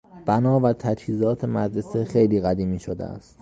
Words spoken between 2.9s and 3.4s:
است.